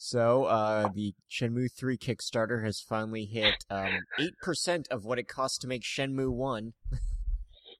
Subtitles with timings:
[0.00, 3.98] So, uh, the Shenmue 3 Kickstarter has finally hit um,
[4.44, 6.72] 8% of what it costs to make Shenmue 1.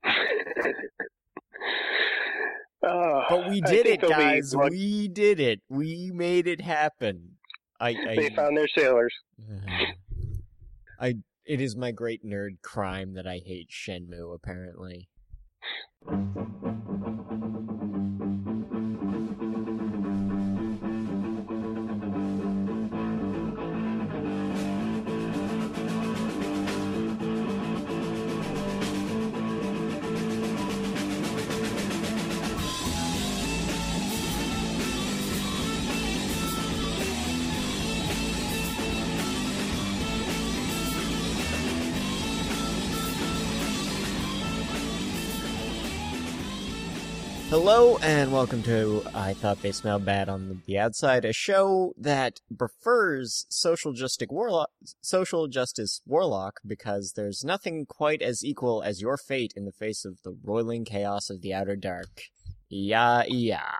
[0.05, 0.11] Uh,
[3.31, 4.53] But we did it, they'll be guys.
[4.57, 5.61] We did it.
[5.69, 7.37] We made it happen.
[7.79, 9.14] I, They I, found their sailors.
[11.00, 11.14] I,
[11.46, 15.09] it is my great nerd crime that I hate Shenmue, apparently.
[47.50, 52.42] Hello and welcome to I Thought They Smelled Bad on the Outside, a show that
[52.58, 54.69] prefers social justice warlock,
[55.00, 60.05] social justice warlock because there's nothing quite as equal as your fate in the face
[60.05, 62.24] of the roiling chaos of the outer dark.
[62.68, 63.72] Yeah, yeah.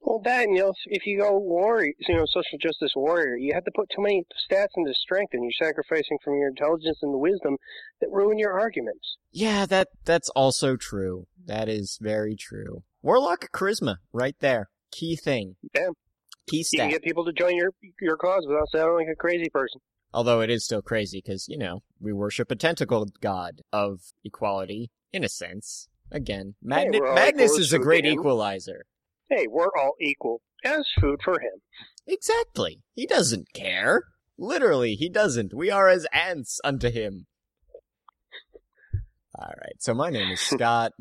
[0.00, 3.64] Well, that, you know, if you go warrior, you know, social justice warrior, you have
[3.64, 7.18] to put too many stats into strength, and you're sacrificing from your intelligence and the
[7.18, 7.56] wisdom
[8.00, 9.16] that ruin your arguments.
[9.32, 11.26] Yeah, that that's also true.
[11.46, 12.82] That is very true.
[13.02, 14.68] Warlock charisma, right there.
[14.90, 15.56] Key thing.
[15.74, 15.90] Yeah.
[16.48, 19.48] Key You can get people to join your your cause without sounding like a crazy
[19.48, 19.80] person.
[20.14, 24.90] Although it is still crazy because, you know, we worship a tentacle god of equality,
[25.12, 25.88] in a sense.
[26.10, 28.84] Again, Magna- we're Magnus is a great equalizer.
[29.28, 31.60] Hey, we're all equal as food for him.
[32.06, 32.82] Exactly.
[32.94, 34.04] He doesn't care.
[34.38, 35.52] Literally, he doesn't.
[35.52, 37.26] We are as ants unto him.
[39.36, 40.92] Alright, so my name is Scott,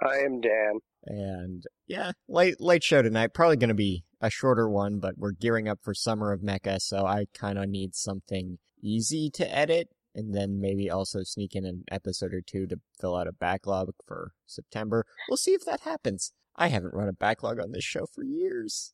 [0.00, 0.80] I am Dan.
[1.04, 3.34] and yeah, late, late show tonight.
[3.34, 7.06] Probably gonna be a shorter one, but we're gearing up for Summer of Mecha, so
[7.06, 12.32] I kinda need something easy to edit, and then maybe also sneak in an episode
[12.34, 15.04] or two to fill out a backlog for September.
[15.28, 16.32] We'll see if that happens.
[16.56, 18.92] I haven't run a backlog on this show for years.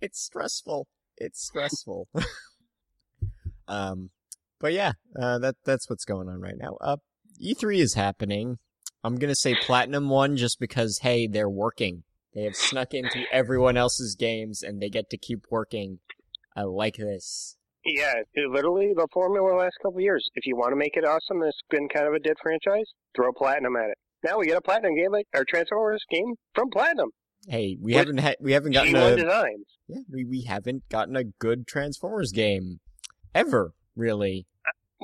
[0.00, 0.88] It's stressful.
[1.16, 2.08] It's stressful.
[3.68, 4.10] um,
[4.58, 6.76] but yeah, uh, that that's what's going on right now.
[6.80, 6.96] Uh,
[7.40, 8.58] E3 is happening.
[9.04, 12.02] I'm gonna say Platinum one just because hey, they're working.
[12.34, 16.00] They have snuck into everyone else's games and they get to keep working.
[16.56, 17.56] I like this.
[17.84, 18.14] Yeah,
[18.48, 20.28] literally the formula the last couple years.
[20.34, 22.86] If you want to make it awesome, it's been kind of a dead franchise.
[23.14, 23.98] Throw platinum at it.
[24.24, 27.10] Now we get a platinum game like our Transformers game from Platinum.
[27.46, 29.66] Hey, we With haven't had we haven't gotten G1 a Designs.
[29.86, 32.80] yeah we we haven't gotten a good Transformers game
[33.34, 34.46] ever really.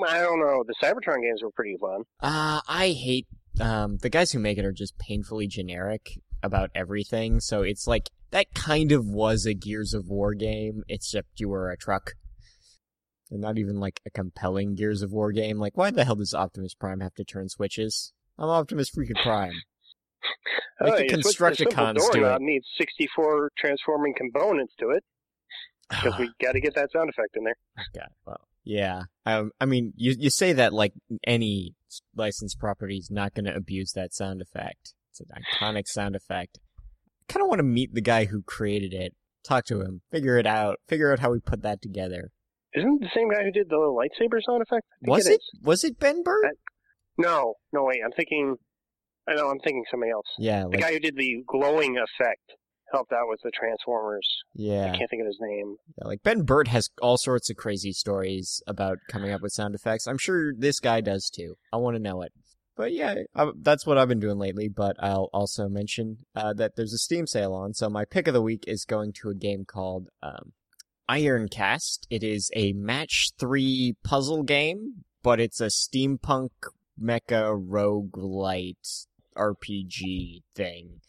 [0.03, 0.65] I don't know.
[0.67, 2.05] The Cybertron games were pretty fun.
[2.21, 3.27] Uh, I hate
[3.61, 7.41] um the guys who make it are just painfully generic about everything.
[7.41, 11.71] So it's like that kind of was a Gears of War game, except you were
[11.71, 12.13] a truck.
[13.31, 15.59] And not even like a compelling Gears of War game.
[15.59, 18.13] Like, why the hell does Optimus Prime have to turn switches?
[18.39, 19.53] I'm Optimus freaking Prime.
[20.83, 22.45] Oh, the you switch- Constructicons the simple do doorknob it.
[22.45, 25.05] needs 64 transforming components to it
[25.91, 27.55] because we got to get that sound effect in there.
[27.95, 29.03] God, well, yeah.
[29.27, 30.93] Um, I mean, you you say that like
[31.25, 31.75] any
[32.15, 34.95] licensed property is not going to abuse that sound effect.
[35.11, 36.59] It's an iconic sound effect.
[36.79, 39.15] I kind of want to meet the guy who created it,
[39.45, 42.31] talk to him, figure it out, figure out how we put that together.
[42.75, 44.87] Isn't it the same guy who did the lightsaber sound effect?
[45.03, 45.33] Was it?
[45.35, 45.41] it?
[45.63, 46.45] Was it Ben Burtt?
[46.47, 46.55] I-
[47.19, 48.01] No, no, wait.
[48.05, 48.55] I'm thinking.
[49.29, 49.49] I know.
[49.51, 50.27] I'm thinking somebody else.
[50.39, 52.41] yeah, The like guy who did the glowing effect
[52.93, 54.29] helped out with the Transformers.
[54.55, 55.77] yeah, I can't think of his name.
[55.99, 59.75] yeah, like Ben Burtt has all sorts of crazy stories about coming up with sound
[59.75, 60.07] effects.
[60.07, 61.57] I'm sure this guy does too.
[61.73, 62.33] I want to know it.
[62.77, 64.69] But yeah, I, that's what I've been doing lately.
[64.69, 67.75] But I'll also mention uh, that there's a Steam sale on.
[67.75, 70.53] So my pick of the week is going to a game called um,
[71.09, 72.07] Ironcast.
[72.09, 76.51] It is a match three puzzle game, but it's a steampunk
[77.01, 81.01] mecha roguelite RPG thing.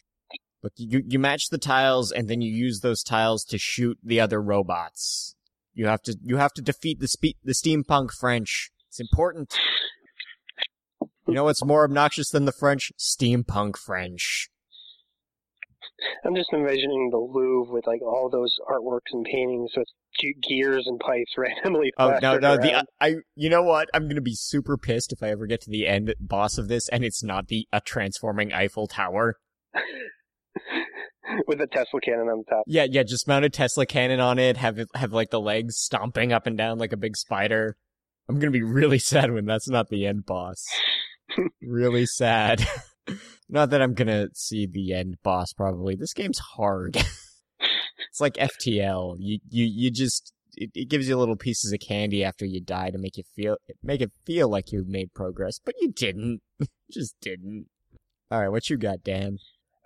[0.63, 4.19] Look, you you match the tiles, and then you use those tiles to shoot the
[4.19, 5.35] other robots.
[5.73, 8.71] You have to you have to defeat the spe- the steampunk French.
[8.89, 9.57] It's important.
[11.27, 12.91] You know what's more obnoxious than the French?
[12.99, 14.49] Steampunk French.
[16.25, 19.87] I'm just envisioning the Louvre with like all those artworks and paintings with
[20.47, 21.91] gears and pipes randomly.
[21.97, 22.85] Oh no no the.
[22.99, 25.87] I you know what I'm gonna be super pissed if I ever get to the
[25.87, 29.37] end boss of this and it's not the a transforming Eiffel Tower.
[31.47, 32.63] with a Tesla cannon on the top.
[32.67, 35.77] Yeah yeah just mount a Tesla cannon on it have it have like the legs
[35.77, 37.77] stomping up and down like a big spider.
[38.29, 40.65] I'm gonna be really sad when that's not the end boss.
[41.61, 42.65] really sad.
[43.49, 45.95] not that I'm gonna see the end boss probably.
[45.95, 46.97] This game's hard.
[48.11, 49.15] It's like FTL.
[49.19, 52.89] You you you just it, it gives you little pieces of candy after you die
[52.89, 56.41] to make you feel make it feel like you made progress, but you didn't.
[56.91, 57.67] just didn't.
[58.29, 59.37] All right, what you got, Dan?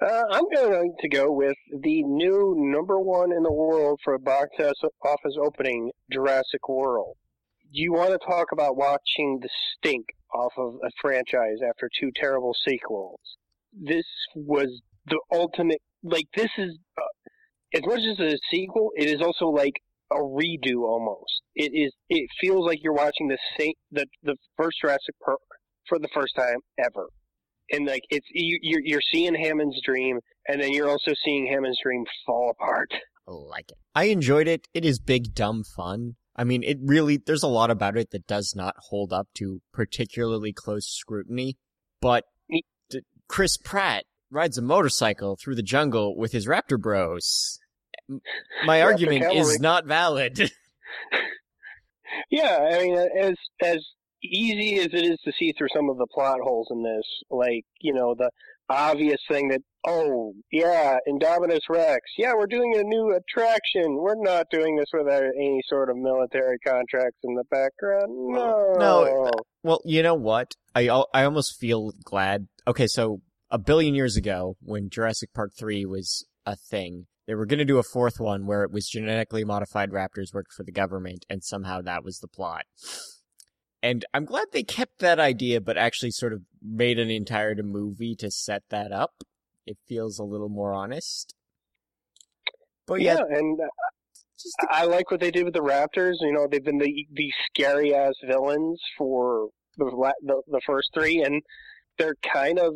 [0.02, 4.20] Uh, I'm going to go with the new number one in the world for a
[4.20, 7.16] box office opening, Jurassic World.
[7.72, 12.54] You want to talk about watching the stink off of a franchise after two terrible
[12.68, 13.22] sequels?
[13.72, 14.06] This
[14.36, 15.82] was the ultimate.
[16.04, 19.76] Like this is uh, as much as a sequel, it is also like
[20.12, 21.42] a redo almost.
[21.56, 21.94] It is.
[22.10, 25.40] It feels like you're watching the same the the first Jurassic Park
[25.88, 27.08] for the first time ever
[27.72, 31.80] and like it's you, you're you're seeing Hammond's dream, and then you're also seeing Hammond's
[31.82, 32.92] dream fall apart.
[33.28, 33.78] I like it.
[33.94, 34.68] I enjoyed it.
[34.74, 36.16] It is big dumb fun.
[36.36, 39.62] I mean, it really there's a lot about it that does not hold up to
[39.74, 41.58] particularly close scrutiny,
[42.02, 42.26] but
[43.28, 47.60] Chris Pratt rides a motorcycle through the jungle with his raptor bros.
[48.66, 50.52] My argument is not valid.
[52.30, 53.86] yeah, I mean, as as
[54.32, 57.66] easy as it is to see through some of the plot holes in this, like,
[57.82, 58.30] you know, the
[58.70, 63.98] obvious thing that, oh, yeah, Indominus Rex, yeah, we're doing a new attraction.
[63.98, 68.10] We're not doing this without any sort of military contracts in the background.
[68.10, 68.74] No.
[68.78, 69.32] No.
[69.64, 70.52] Well, you know what?
[70.74, 72.48] I, I almost feel glad.
[72.68, 77.46] Okay, so a billion years ago, when Jurassic Park 3 was a thing, they were
[77.46, 80.72] going to do a fourth one where it was genetically modified raptors worked for the
[80.72, 82.64] government, and somehow that was the plot.
[83.86, 88.16] And I'm glad they kept that idea, but actually sort of made an entire movie
[88.16, 89.24] to set that up.
[89.68, 91.36] It feels a little more honest.
[92.88, 93.68] But yeah, yeah and uh,
[94.44, 94.68] the...
[94.72, 96.16] I like what they did with the Raptors.
[96.22, 99.86] You know, they've been the the scary ass villains for the,
[100.24, 101.44] the the first three, and
[102.00, 102.74] they're kind of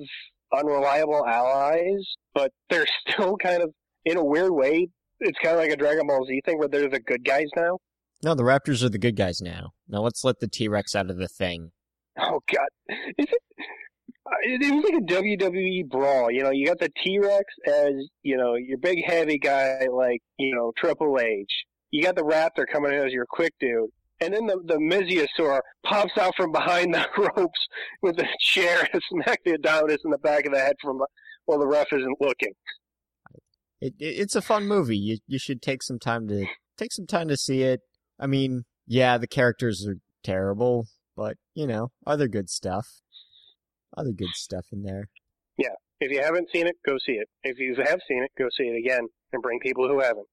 [0.53, 2.05] unreliable allies,
[2.35, 3.73] but they're still kind of
[4.05, 4.89] in a weird way.
[5.21, 7.79] It's kind of like a Dragon Ball Z thing where they're the good guys now.
[8.21, 9.71] No, the Raptors are the good guys now.
[9.87, 11.71] Now let's let the T Rex out of the thing.
[12.17, 12.67] Oh God,
[13.17, 13.41] is it?
[14.25, 16.29] Uh, it was like a WWE brawl.
[16.29, 17.93] You know, you got the T Rex as
[18.23, 21.51] you know your big heavy guy, like you know Triple H.
[21.91, 23.89] You got the Raptor coming in as your quick dude,
[24.19, 27.67] and then the the Mosasaur pops out from behind the ropes
[28.01, 30.99] with a chair and smack the Adonis in the back of the head from
[31.45, 32.53] while the ref isn't looking.
[33.81, 34.97] It, it, it's a fun movie.
[34.97, 36.45] You you should take some time to
[36.77, 37.79] take some time to see it.
[38.19, 42.85] I mean, yeah, the characters are terrible, but you know, other good stuff.
[43.95, 45.09] Other good stuff in there.
[45.57, 45.75] Yeah.
[45.99, 47.27] If you haven't seen it, go see it.
[47.43, 50.27] If you have seen it, go see it again and bring people who haven't.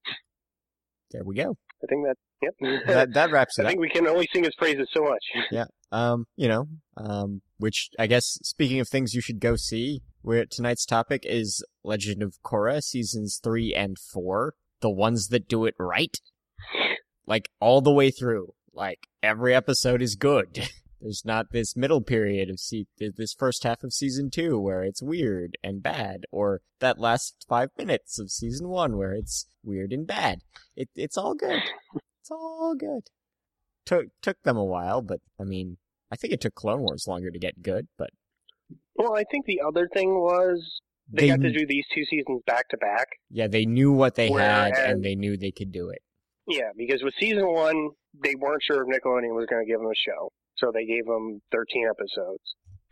[1.10, 1.56] There we go.
[1.82, 2.86] I think that yep.
[2.86, 3.66] that that wraps it up.
[3.66, 3.72] I up.
[3.72, 5.24] think we can only sing his praises so much.
[5.50, 5.66] Yeah.
[5.92, 6.66] Um, you know,
[6.96, 11.64] um, which I guess speaking of things you should go see, where tonight's topic is
[11.84, 16.16] Legend of Korra seasons 3 and 4, the ones that do it right
[17.26, 18.54] like all the way through.
[18.72, 20.68] Like every episode is good.
[21.00, 25.02] There's not this middle period of se- this first half of season two where it's
[25.02, 30.06] weird and bad, or that last five minutes of season one where it's weird and
[30.06, 30.40] bad.
[30.74, 31.62] It, it's all good.
[32.22, 33.02] It's all good.
[33.84, 35.76] Took took them a while, but I mean,
[36.10, 37.86] I think it took Clone Wars longer to get good.
[37.96, 38.10] But
[38.96, 42.42] well, I think the other thing was they, they got to do these two seasons
[42.48, 43.06] back to back.
[43.30, 46.02] Yeah, they knew what they Whereas, had, and they knew they could do it.
[46.46, 47.90] Yeah, because with season one,
[48.22, 51.04] they weren't sure if Nickelodeon was going to give them a show, so they gave
[51.06, 52.42] them 13 episodes.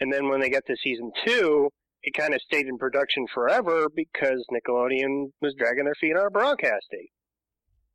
[0.00, 1.70] And then when they got to season two,
[2.02, 7.06] it kind of stayed in production forever because Nickelodeon was dragging their feet on broadcasting.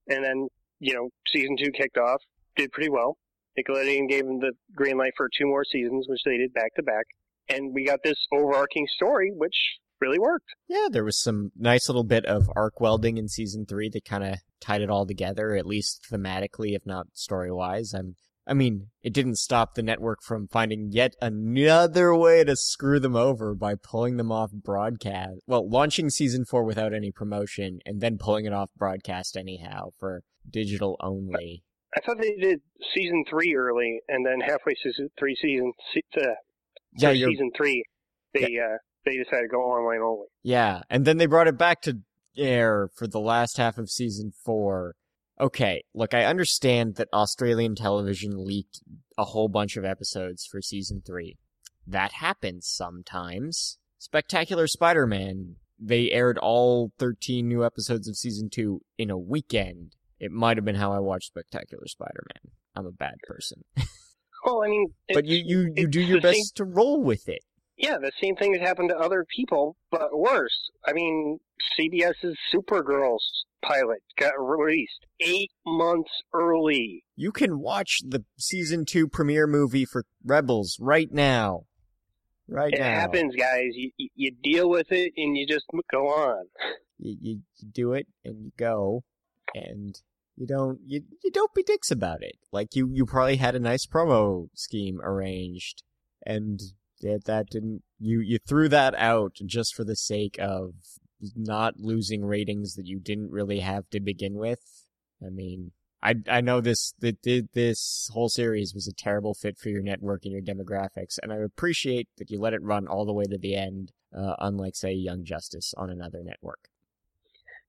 [0.07, 0.47] And then,
[0.79, 2.21] you know, season two kicked off,
[2.55, 3.17] did pretty well.
[3.57, 6.83] Nickelodeon gave them the green light for two more seasons, which they did back to
[6.83, 7.05] back.
[7.49, 9.55] And we got this overarching story, which
[9.99, 10.49] really worked.
[10.67, 14.23] Yeah, there was some nice little bit of arc welding in season three that kind
[14.23, 17.93] of tied it all together, at least thematically, if not story wise.
[17.93, 18.15] I'm,
[18.47, 23.15] I mean, it didn't stop the network from finding yet another way to screw them
[23.15, 25.41] over by pulling them off broadcast.
[25.45, 30.23] Well, launching season four without any promotion and then pulling it off broadcast anyhow for
[30.49, 31.63] digital only.
[31.95, 32.61] I thought they did
[32.93, 35.73] season three early, and then halfway through three season,
[36.17, 36.21] uh,
[36.97, 37.83] yeah, season three,
[38.33, 38.61] they yeah.
[38.61, 40.27] uh, they decided to go online only.
[40.43, 41.99] Yeah, and then they brought it back to
[42.39, 44.95] air for the last half of season four.
[45.39, 48.81] Okay, look, I understand that Australian television leaked
[49.17, 51.37] a whole bunch of episodes for season three.
[51.87, 53.77] That happens sometimes.
[53.97, 59.95] Spectacular Spider Man, they aired all 13 new episodes of season two in a weekend.
[60.19, 62.53] It might have been how I watched Spectacular Spider Man.
[62.75, 63.63] I'm a bad person.
[64.45, 66.43] well, I mean, but you, you, you do your best same...
[66.55, 67.43] to roll with it
[67.79, 70.69] Yeah, the same thing has happened to other people, but worse.
[70.85, 71.39] I mean,
[71.79, 77.05] CBS's Supergirl's pilot got released eight months early.
[77.15, 81.61] You can watch the season two premiere movie for Rebels right now.
[82.49, 82.89] Right it now.
[82.89, 83.69] It happens, guys.
[83.73, 86.45] You, you, deal with it and you just go on.
[87.01, 89.05] You, you, you do it and you go,
[89.55, 89.95] and
[90.35, 92.35] you don't you you don't be dicks about it.
[92.51, 95.83] Like you you probably had a nice promo scheme arranged,
[96.25, 96.59] and
[97.01, 100.73] that that didn't you you threw that out just for the sake of
[101.35, 104.61] not losing ratings that you didn't really have to begin with.
[105.25, 109.69] I mean, I I know this that this whole series was a terrible fit for
[109.69, 113.13] your network and your demographics, and I appreciate that you let it run all the
[113.13, 116.69] way to the end, uh, unlike say Young Justice on another network.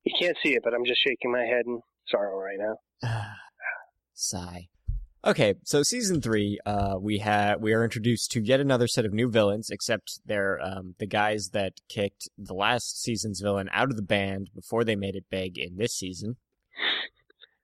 [0.04, 2.76] You can't see it, but I'm just shaking my head in sorrow right now.
[4.14, 4.68] Sigh.
[5.22, 9.12] Okay, so season three, uh, we have we are introduced to yet another set of
[9.12, 13.96] new villains, except they're um, the guys that kicked the last season's villain out of
[13.96, 16.36] the band before they made it big in this season.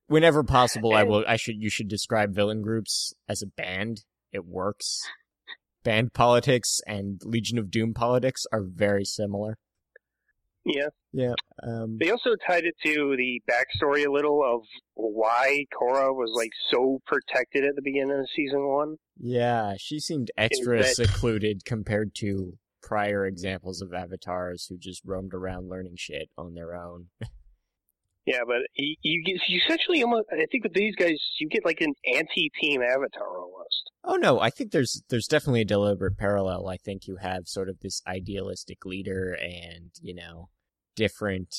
[0.06, 1.24] Whenever possible, I will.
[1.26, 1.56] I should.
[1.56, 4.04] You should describe villain groups as a band.
[4.32, 5.00] It works.
[5.82, 9.56] Band politics and Legion of Doom politics are very similar.
[10.66, 10.88] Yeah.
[11.12, 11.34] Yeah.
[11.62, 14.62] Um, They also tied it to the backstory a little of
[14.94, 18.96] why Korra was like so protected at the beginning of season one.
[19.18, 25.34] Yeah, she seemed extra that- secluded compared to prior examples of avatars who just roamed
[25.34, 27.06] around learning shit on their own.
[28.26, 30.26] Yeah, but you, you you essentially almost.
[30.32, 33.90] I think with these guys, you get like an anti-team Avatar almost.
[34.02, 36.66] Oh no, I think there's there's definitely a deliberate parallel.
[36.68, 40.48] I think you have sort of this idealistic leader and, you know,
[40.96, 41.54] different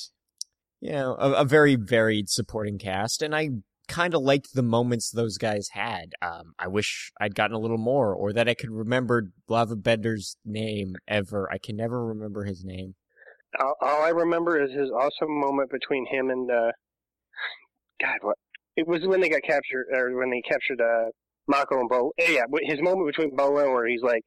[0.79, 3.49] you know, a, a very varied supporting cast and I
[3.87, 6.11] kind of liked the moments those guys had.
[6.21, 10.35] Um, I wish I'd gotten a little more, or that I could remember Lava Bender's
[10.45, 11.49] name ever.
[11.51, 12.95] I can never remember his name.
[13.59, 16.71] All, I remember is his awesome moment between him and uh,
[18.01, 18.37] God, what?
[18.75, 21.09] It was when they got captured, or when they captured uh,
[21.47, 22.11] Mako and Bo.
[22.19, 24.23] eh, Yeah, his moment between Bo and where he's like,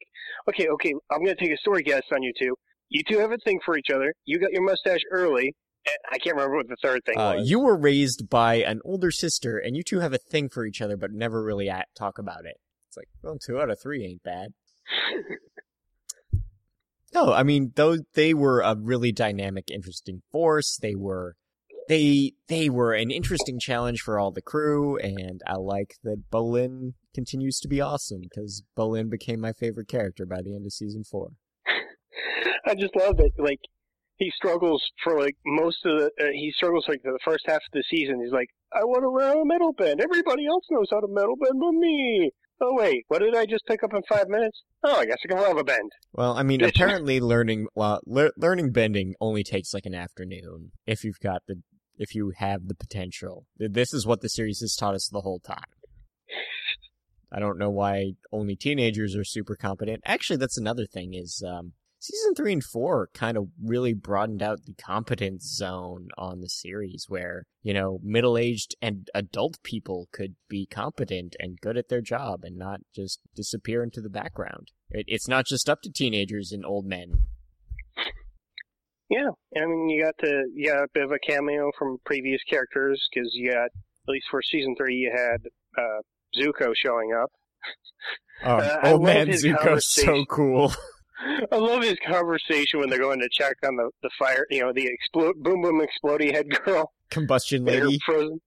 [0.49, 2.57] "Okay, okay, I'm gonna take a story guess on you two.
[2.90, 4.12] You two have a thing for each other.
[4.26, 5.54] You got your mustache early.
[5.87, 7.49] And I can't remember what the third thing Uh, was.
[7.49, 10.82] you were raised by an older sister, and you two have a thing for each
[10.82, 12.56] other, but never really at, talk about it.
[12.88, 14.49] It's like, well, two out of three ain't bad.
[17.12, 20.76] No, I mean, though they were a really dynamic, interesting force.
[20.80, 21.35] They were,
[21.88, 26.92] they they were an interesting challenge for all the crew, and I like that Bolin
[27.12, 31.02] continues to be awesome because Bolin became my favorite character by the end of season
[31.02, 31.30] four.
[32.66, 33.30] I just love that.
[33.38, 33.61] Like
[34.16, 36.11] he struggles for like most of the.
[36.20, 38.20] Uh, he struggles like the first half of the season.
[38.23, 40.00] He's like, I want to learn a metal bend.
[40.00, 42.30] Everybody else knows how to metal bend but me.
[42.62, 44.62] Oh wait, what did I just pick up in five minutes?
[44.85, 45.90] Oh, I guess I can lava bend.
[46.12, 51.02] Well, I mean, apparently learning well, lear learning bending only takes like an afternoon if
[51.02, 51.62] you've got the
[51.97, 53.47] if you have the potential.
[53.56, 55.64] This is what the series has taught us the whole time.
[57.32, 60.02] I don't know why only teenagers are super competent.
[60.04, 64.64] Actually, that's another thing is um season 3 and 4 kind of really broadened out
[64.64, 70.66] the competence zone on the series where, you know, middle-aged and adult people could be
[70.66, 74.69] competent and good at their job and not just disappear into the background.
[74.90, 77.21] It, it's not just up to teenagers and old men.
[79.11, 82.40] Yeah, I mean you got the you got a bit of a cameo from previous
[82.49, 85.40] characters because you got at least for season three you had
[85.76, 86.00] uh,
[86.38, 87.30] Zuko showing up.
[88.45, 90.73] Oh, Uh, old man Zuko's so cool.
[91.53, 94.73] I love his conversation when they're going to check on the the fire, you know,
[94.73, 96.93] the explode boom boom explodey head girl.
[97.11, 97.99] Combustion lady.
[98.07, 98.41] frozen.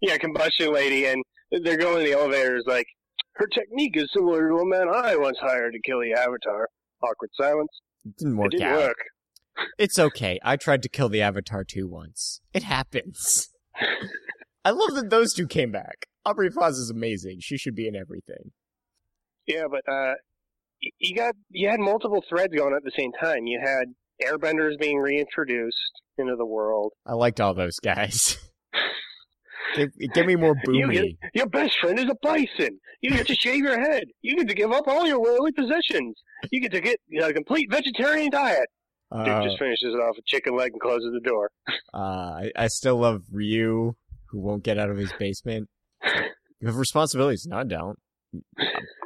[0.00, 2.86] Yeah, combustion lady, and they're going in the elevators like
[3.34, 6.68] her technique is similar to a man I once hired to kill the Avatar.
[7.02, 7.70] Awkward silence.
[8.04, 8.78] It didn't It work didn't out.
[8.78, 8.96] work.
[9.78, 10.38] It's okay.
[10.42, 12.40] I tried to kill the Avatar too once.
[12.54, 13.50] It happens.
[14.64, 16.06] I love that those two came back.
[16.24, 17.38] Aubrey Plaza is amazing.
[17.40, 18.52] She should be in everything.
[19.46, 20.14] Yeah, but uh,
[20.98, 23.46] you got you had multiple threads going at the same time.
[23.46, 23.84] You had
[24.24, 26.92] airbenders being reintroduced into the world.
[27.06, 28.36] I liked all those guys.
[29.76, 30.92] give, give me more You boomy.
[31.20, 32.78] get- Your best friend is a bison.
[33.00, 34.04] You get to shave your head.
[34.22, 36.20] You get to give up all your worldly possessions.
[36.50, 38.66] You get to get you know, a complete vegetarian diet.
[39.12, 41.50] Dude Uh, just finishes it off with chicken leg and closes the door.
[41.94, 43.94] uh, I, I still love Ryu,
[44.30, 45.68] who won't get out of his basement.
[46.62, 47.46] You have responsibilities.
[47.48, 47.98] No, I don't.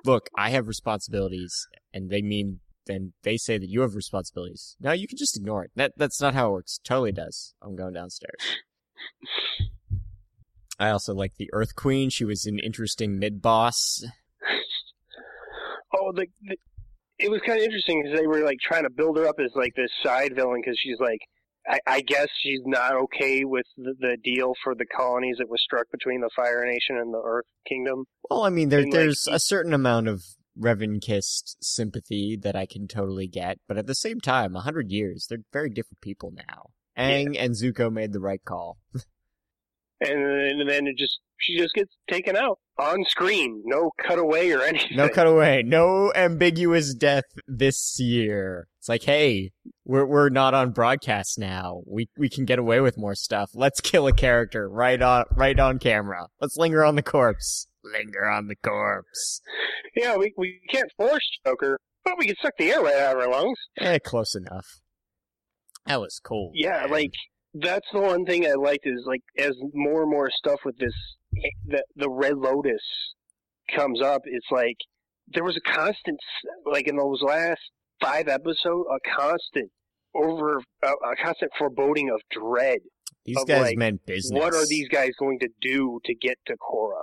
[0.05, 4.77] Look, I have responsibilities, and they mean, then they say that you have responsibilities.
[4.81, 5.71] No, you can just ignore it.
[5.75, 6.81] That That's not how it works.
[6.85, 7.55] Totally does.
[7.63, 8.59] I'm going downstairs.
[10.79, 12.11] I also like the Earth Queen.
[12.11, 14.05] She was an interesting mid boss.
[15.95, 16.57] Oh, the, the
[17.19, 19.53] it was kind of interesting because they were like trying to build her up as
[19.55, 21.21] like this side villain because she's like,
[21.69, 25.63] I, I guess she's not okay with the, the deal for the colonies that was
[25.63, 28.05] struck between the Fire Nation and the Earth Kingdom.
[28.31, 30.23] Well, I mean, there, And, like, there's he- a certain amount of
[30.61, 35.27] revanchist sympathy that I can totally get, but at the same time, a hundred years,
[35.29, 36.71] they're very different people now.
[36.97, 38.79] Aang and Zuko made the right call.
[40.01, 44.51] And then, and then it just she just gets taken out on screen, no cutaway
[44.51, 44.97] or anything.
[44.97, 48.67] No cutaway, no ambiguous death this year.
[48.85, 49.51] It's like, hey,
[49.87, 51.81] we're we're not on broadcast now.
[51.87, 53.53] We we can get away with more stuff.
[53.55, 56.27] Let's kill a character right on right on camera.
[56.39, 57.67] Let's linger on the corpse.
[57.83, 59.41] Linger on the corpse.
[59.97, 63.23] Yeah, we we can't force Joker, but we can suck the air right out of
[63.23, 63.57] our lungs.
[63.79, 64.67] Eh, close enough.
[65.87, 66.51] That was cool.
[66.53, 66.91] Yeah, man.
[66.91, 67.13] like
[67.55, 70.93] that's the one thing I liked is like as more and more stuff with this
[71.65, 72.83] the the Red Lotus
[73.75, 74.77] comes up, it's like
[75.29, 76.21] there was a constant
[76.67, 77.63] like in those last
[78.05, 79.71] five episodes, a constant
[80.15, 82.79] over a, a constant foreboding of dread.
[83.25, 84.39] these of, guys like, meant business.
[84.39, 87.03] What are these guys going to do to get to Korra?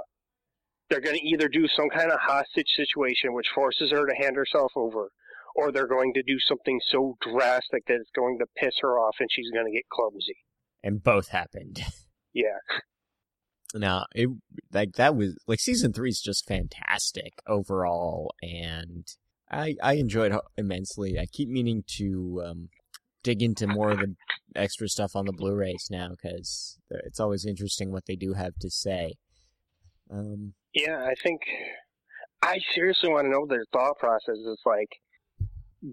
[0.89, 4.35] They're going to either do some kind of hostage situation which forces her to hand
[4.35, 5.09] herself over,
[5.55, 9.15] or they're going to do something so drastic that it's going to piss her off
[9.19, 10.37] and she's going to get clumsy.
[10.83, 11.81] And both happened.
[12.33, 12.59] Yeah.
[13.73, 14.29] Now, it
[14.71, 19.05] like that was like season three is just fantastic overall, and
[19.51, 21.19] I I enjoyed it immensely.
[21.19, 22.69] I keep meaning to um,
[23.23, 24.15] dig into more of the
[24.55, 28.69] extra stuff on the Blu-rays now because it's always interesting what they do have to
[28.69, 29.13] say.
[30.09, 31.41] Um, Yeah, I think
[32.41, 34.35] I seriously want to know their thought process.
[34.45, 34.89] It's like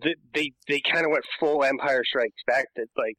[0.03, 2.67] th- they they kind of went full Empire Strikes Back.
[2.77, 3.17] That like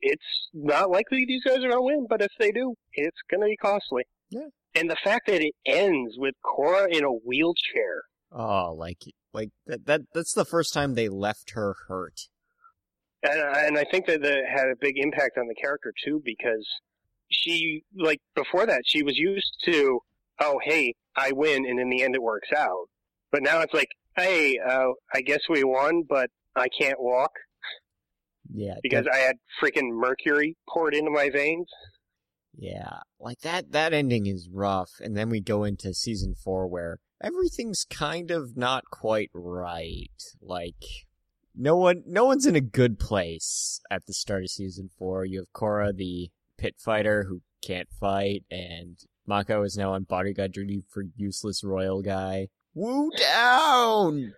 [0.00, 3.56] it's not likely these guys are gonna win, but if they do, it's gonna be
[3.56, 4.04] costly.
[4.30, 4.48] Yeah.
[4.74, 8.02] And the fact that it ends with Korra in a wheelchair.
[8.34, 8.98] Oh, like
[9.32, 12.28] like that that that's the first time they left her hurt.
[13.22, 16.66] And, and I think that that had a big impact on the character too, because
[17.30, 20.00] she, like before that, she was used to,
[20.40, 22.86] oh, hey, I win, and in the end it works out.
[23.32, 27.32] But now it's like, hey, uh, I guess we won, but I can't walk
[28.52, 31.66] Yeah, because I had freaking mercury poured into my veins.
[32.56, 36.98] Yeah, like that that ending is rough and then we go into season 4 where
[37.22, 40.22] everything's kind of not quite right.
[40.40, 40.84] Like
[41.54, 45.24] no one no one's in a good place at the start of season 4.
[45.24, 50.52] You have Korra, the pit fighter who can't fight and Mako is now on bodyguard
[50.52, 52.48] duty for useless royal guy.
[52.74, 54.34] Woo down.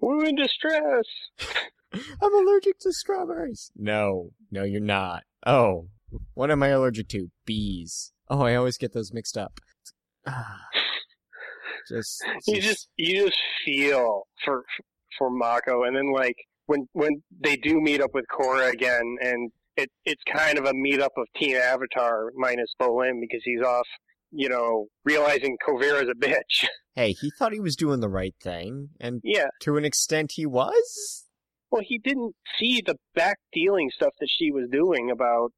[0.00, 1.04] We're in distress.
[1.92, 3.72] I'm allergic to strawberries.
[3.74, 5.24] No, no, you're not.
[5.46, 5.88] Oh,
[6.34, 7.30] what am I allergic to?
[7.44, 8.12] Bees.
[8.28, 9.60] Oh, I always get those mixed up.
[11.88, 14.64] just, You just you just feel for
[15.18, 19.50] for Mako, and then like when when they do meet up with Korra again, and
[19.76, 23.86] it it's kind of a meetup of Team Avatar minus Bolin because he's off,
[24.30, 26.66] you know, realizing Kuvira's a bitch.
[26.94, 30.44] hey, he thought he was doing the right thing, and yeah, to an extent, he
[30.44, 31.24] was.
[31.70, 35.52] well, he didn't see the back dealing stuff that she was doing about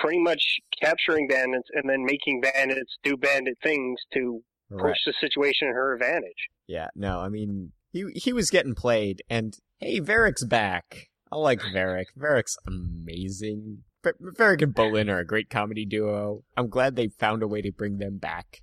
[0.00, 0.42] pretty much
[0.82, 4.90] capturing bandits and then making bandits do bandit things to Right.
[4.90, 6.48] push the situation in her advantage.
[6.68, 6.86] Yeah.
[6.94, 11.08] No, I mean, he he was getting played, and hey, Varrick's back.
[11.32, 12.06] I like Varrick.
[12.16, 13.78] Varrick's amazing.
[14.20, 16.44] Varrick and Bolin are a great comedy duo.
[16.56, 18.62] I'm glad they found a way to bring them back.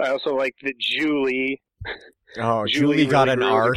[0.00, 1.60] I also like that Zhu Li
[2.38, 3.76] Oh, Zhu Li, Julie got really an arc.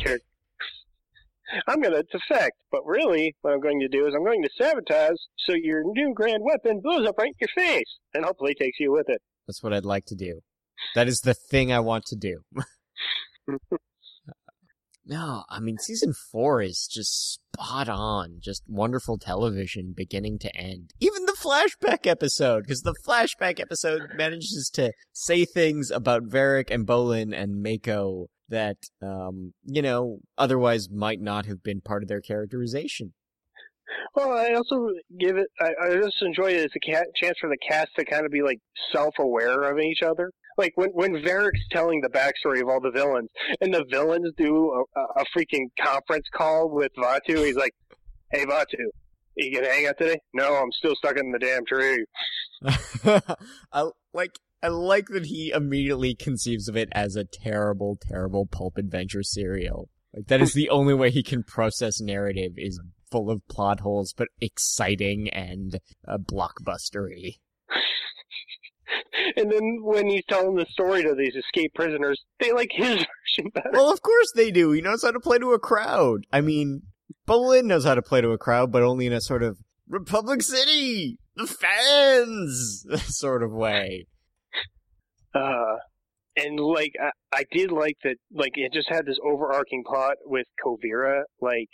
[1.67, 4.49] I'm going to defect, but really, what I'm going to do is I'm going to
[4.57, 8.79] sabotage so your new grand weapon blows up right in your face, and hopefully takes
[8.79, 9.21] you with it.
[9.47, 10.41] That's what I'd like to do.
[10.95, 12.41] That is the thing I want to do.
[15.05, 18.37] no, I mean, season four is just spot on.
[18.39, 20.91] Just wonderful television beginning to end.
[20.99, 26.85] Even the flashback episode, because the flashback episode manages to say things about Varrick and
[26.85, 32.21] Bolin and Mako that, um, you know, otherwise might not have been part of their
[32.21, 33.13] characterization.
[34.15, 35.47] Well, I also give it.
[35.59, 38.31] I, I just enjoy it as a ca- chance for the cast to kind of
[38.31, 38.59] be like
[38.91, 40.31] self-aware of each other.
[40.57, 43.29] Like when when Varrick's telling the backstory of all the villains,
[43.61, 47.45] and the villains do a, a freaking conference call with Vaatu.
[47.45, 47.73] He's like,
[48.31, 48.87] "Hey, Vaatu,
[49.35, 50.19] you gonna hang out today?
[50.33, 52.05] No, I'm still stuck in the damn tree."
[53.71, 58.77] I like I like that he immediately conceives of it as a terrible, terrible pulp
[58.77, 59.89] adventure serial.
[60.13, 62.79] Like that is the only way he can process narrative is
[63.11, 67.35] full of plot holes, but exciting and uh, blockbustery.
[69.35, 72.95] And then when he's telling the story to these escaped prisoners, they like his
[73.37, 73.69] version better.
[73.73, 74.71] Well, of course they do.
[74.71, 76.25] He knows how to play to a crowd.
[76.31, 76.83] I mean,
[77.27, 80.41] Bolin knows how to play to a crowd, but only in a sort of Republic
[80.41, 82.85] City, the fans
[83.17, 84.07] sort of way.
[85.33, 85.77] Uh,
[86.35, 88.15] and like I, I did like that.
[88.31, 91.23] Like it just had this overarching plot with Kuvira.
[91.41, 91.69] Like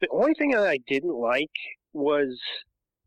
[0.00, 1.50] the only thing that I didn't like
[1.92, 2.38] was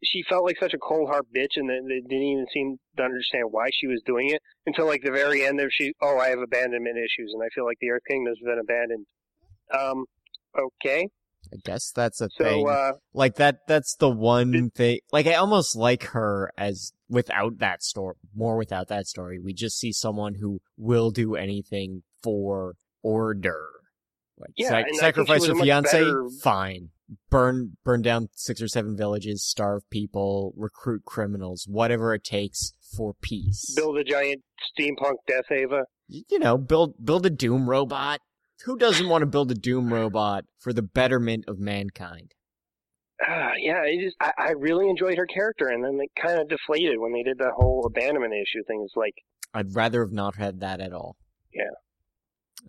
[0.03, 3.03] she felt like such a cold hard bitch, and then they didn't even seem to
[3.03, 5.60] understand why she was doing it until like the very end.
[5.60, 8.60] There, she oh, I have abandonment issues, and I feel like the Earth Kingdom's been
[8.60, 9.05] abandoned.
[9.77, 10.05] Um,
[10.57, 11.07] okay.
[11.53, 12.69] I guess that's a So thing.
[12.69, 17.81] uh, like that that's the one thing like i almost like her as without that
[17.83, 19.39] story more without that story.
[19.39, 23.67] We just see someone who will do anything for order.
[24.38, 26.89] Like Yeah, sac- and I think she sacrifice her fiance better- fine.
[27.29, 33.13] Burn burn down six or seven villages starve people recruit criminals whatever it takes for
[33.21, 33.73] peace.
[33.75, 34.41] Build a giant
[34.77, 35.83] steampunk Death Ava.
[36.10, 38.19] You know build build a doom robot
[38.65, 42.34] who doesn't want to build a doom robot for the betterment of mankind
[43.22, 47.00] Uh, yeah, just I, I really enjoyed her character, and then it kind of deflated
[47.00, 48.84] when they did that whole abandonment issue thing.
[48.86, 49.15] It's like
[49.54, 51.15] I'd rather have not had that at all.
[51.54, 51.74] Yeah.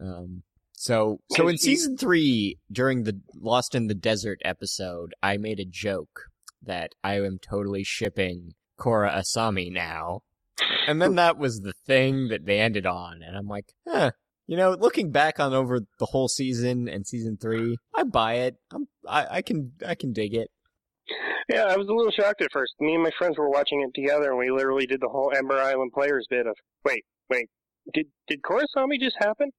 [0.00, 0.42] Um.
[0.72, 5.64] So, so in season three, during the Lost in the Desert episode, I made a
[5.64, 6.28] joke
[6.62, 10.20] that I am totally shipping Korra Asami now,
[10.86, 14.12] and then that was the thing that they ended on, and I'm like, huh.
[14.48, 18.56] You know, looking back on over the whole season and season three, I buy it.
[18.72, 20.48] I'm, I, I can, I can dig it.
[21.50, 22.72] Yeah, I was a little shocked at first.
[22.80, 25.60] Me and my friends were watching it together, and we literally did the whole Ember
[25.60, 27.48] Island players bit of, wait, wait,
[27.92, 29.50] did did Korrasami just happen?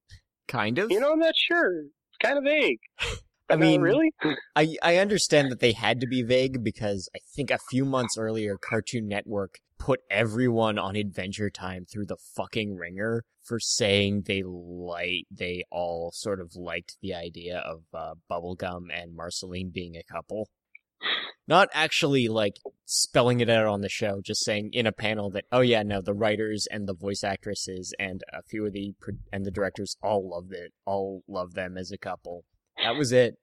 [0.47, 0.91] Kind of.
[0.91, 1.81] You know, I'm not sure.
[1.81, 2.79] It's kind of vague.
[3.49, 4.11] I mean, really?
[4.55, 8.17] I I understand that they had to be vague because I think a few months
[8.17, 14.43] earlier Cartoon Network put everyone on Adventure Time through the fucking ringer for saying they
[14.45, 20.03] like they all sort of liked the idea of uh, Bubblegum and Marceline being a
[20.03, 20.49] couple.
[21.47, 25.45] Not actually like spelling it out on the show, just saying in a panel that
[25.51, 29.15] oh yeah no the writers and the voice actresses and a few of the pro-
[29.31, 32.43] and the directors all loved it all love them as a couple.
[32.83, 33.35] That was it.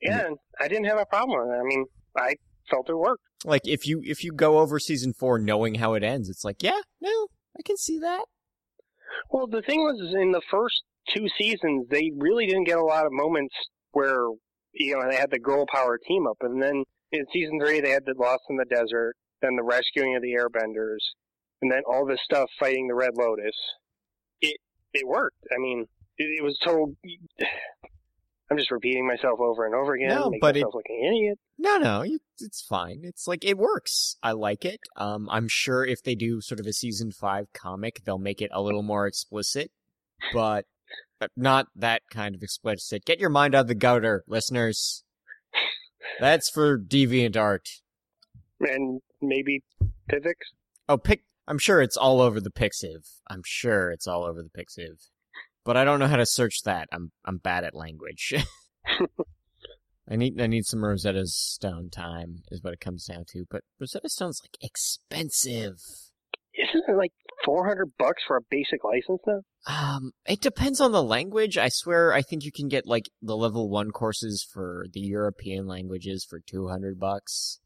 [0.00, 1.60] Yeah, I didn't have a problem with it.
[1.60, 1.84] I mean,
[2.16, 2.34] I
[2.70, 3.22] felt it worked.
[3.44, 6.62] Like if you if you go over season four knowing how it ends it's like
[6.62, 8.24] yeah no i can see that
[9.30, 13.06] Well, the thing was, in the first two seasons, they really didn't get a lot
[13.06, 13.54] of moments
[13.92, 14.26] where
[14.72, 17.90] you know they had the girl power team up, and then in season three they
[17.90, 21.02] had the Lost in the Desert, then the rescuing of the Airbenders,
[21.62, 23.56] and then all this stuff fighting the Red Lotus.
[24.40, 24.56] It
[24.92, 25.42] it worked.
[25.54, 26.96] I mean, it, it was told.
[28.50, 31.38] I'm just repeating myself over and over again, No, but it- like an idiot.
[31.58, 32.04] no no
[32.40, 33.00] it's fine.
[33.04, 34.16] It's like it works.
[34.22, 34.80] I like it.
[34.96, 38.50] Um i'm sure if they do sort of a season five comic they'll make it
[38.52, 39.70] a little more explicit
[40.32, 40.64] but
[41.20, 43.04] but not that kind of explicit.
[43.04, 45.04] Get your mind out of the gutter listeners.
[46.18, 47.68] That's for deviant art.
[48.60, 49.62] And maybe
[50.10, 50.34] Pivix.
[50.88, 54.50] oh pick i'm sure it's all over the pixiv i'm sure it's all over the
[54.50, 55.08] pixiv
[55.64, 58.34] but i don't know how to search that i'm i'm bad at language
[60.10, 63.44] I need I need some Rosetta Stone time is what it comes down to.
[63.48, 65.76] But Rosetta Stone's like expensive.
[66.52, 67.12] Isn't it like
[67.44, 69.42] 400 bucks for a basic license now?
[69.66, 71.56] Um, it depends on the language.
[71.56, 75.66] I swear, I think you can get like the level one courses for the European
[75.68, 77.60] languages for two hundred bucks.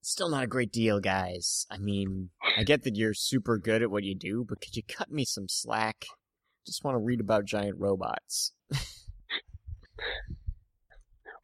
[0.00, 1.66] Still not a great deal, guys.
[1.70, 4.82] I mean, I get that you're super good at what you do, but could you
[4.88, 6.06] cut me some slack?
[6.66, 8.52] Just want to read about giant robots.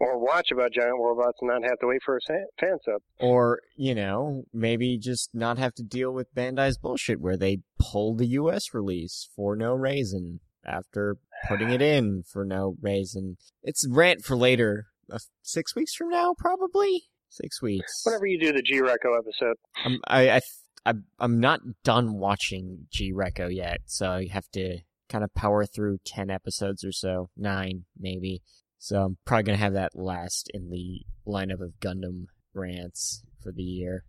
[0.03, 2.21] Or watch about giant robots and not have to wait for a
[2.59, 3.03] fan sub.
[3.21, 8.17] Or, you know, maybe just not have to deal with Bandai's bullshit where they pull
[8.17, 13.37] the US release for no reason after putting it in for no reason.
[13.63, 14.87] It's rant for later.
[15.09, 17.05] Uh, six weeks from now, probably?
[17.29, 18.03] Six weeks.
[18.05, 19.55] Whenever you do the G-Reco episode.
[19.85, 20.43] I'm, I, I, th-
[20.85, 24.79] I'm, I'm not done watching G-Reco yet, so I have to
[25.13, 27.29] kind of power through 10 episodes or so.
[27.37, 28.43] Nine, maybe.
[28.79, 33.63] So I'm probably gonna have that last in the lineup of Gundam rants for the
[33.63, 34.05] year.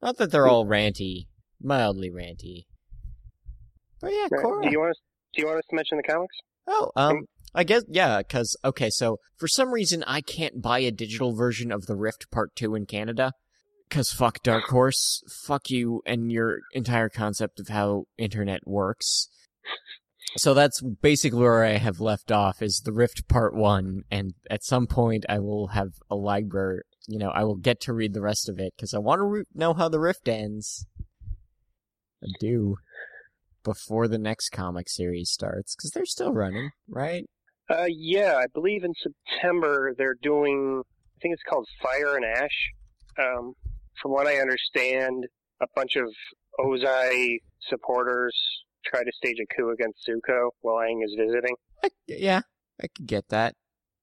[0.00, 1.26] Not that they're all ranty,
[1.60, 2.66] mildly ranty.
[4.00, 4.28] But yeah.
[4.32, 4.62] Korra.
[4.62, 5.00] Do you want us?
[5.34, 6.36] Do you want us to mention the comics?
[6.66, 7.22] Oh, um,
[7.54, 11.72] I guess yeah, because okay, so for some reason I can't buy a digital version
[11.72, 13.32] of the Rift Part Two in Canada.
[13.90, 19.28] Cause fuck Dark Horse, fuck you and your entire concept of how internet works.
[20.36, 24.64] So that's basically where I have left off is the Rift Part One, and at
[24.64, 26.82] some point I will have a library.
[27.06, 29.24] You know, I will get to read the rest of it because I want to
[29.24, 30.86] re- know how the Rift ends.
[32.22, 32.76] I do.
[33.64, 37.24] before the next comic series starts because they're still running, right?
[37.70, 40.82] Uh, yeah, I believe in September they're doing.
[40.84, 42.70] I think it's called Fire and Ash.
[43.18, 43.54] Um,
[44.00, 45.26] from what I understand,
[45.60, 46.08] a bunch of
[46.58, 48.34] Ozai supporters
[48.84, 51.54] try to stage a coup against Zuko while Aang is visiting.
[51.84, 52.42] I, yeah,
[52.82, 53.54] I could get that.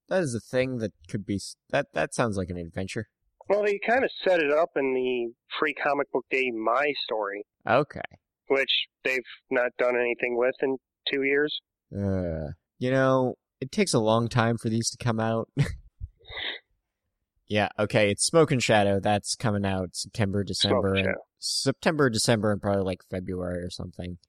[0.10, 1.40] That is a thing that could be
[1.70, 1.88] that.
[1.94, 3.08] That sounds like an adventure.
[3.48, 7.44] Well, they kind of set it up in the free comic book day My Story,
[7.68, 8.02] Okay.
[8.48, 8.70] which
[9.04, 10.78] they've not done anything with in
[11.12, 11.60] two years.
[11.92, 15.50] Uh, you know, it takes a long time for these to come out.
[17.48, 19.00] yeah, okay, it's Smoke and Shadow.
[19.00, 21.18] That's coming out September, December, and Shadow.
[21.40, 24.20] September, December, and probably like February or something.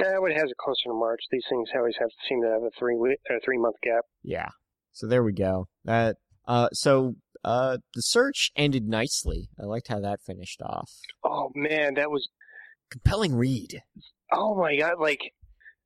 [0.00, 1.20] Yeah, but it has it closer to March.
[1.30, 4.04] These things always have seem to have a three week, a three month gap.
[4.22, 4.48] Yeah.
[4.92, 5.66] So there we go.
[5.84, 9.48] That uh so uh the search ended nicely.
[9.60, 10.90] I liked how that finished off.
[11.24, 12.28] Oh man, that was
[12.90, 13.82] Compelling read.
[14.32, 14.94] oh my god!
[15.00, 15.20] Like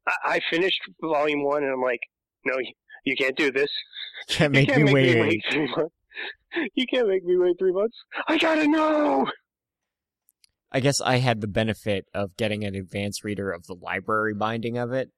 [0.07, 2.01] I, I finished volume one, and I'm like,
[2.45, 2.73] no, you,
[3.05, 3.71] you can't do this.
[4.29, 5.15] Can't You make can't me make wait.
[5.15, 5.95] me wait three months.
[6.75, 7.97] You can't make me wait three months.
[8.29, 9.25] I gotta know.
[10.73, 14.79] I guess I had the benefit of getting an advanced reader of the library binding
[14.79, 15.11] of it.